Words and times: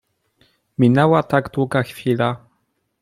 "Minęła 0.77 1.23
tak 1.23 1.51
długa 1.51 1.83
chwila." 1.83 2.45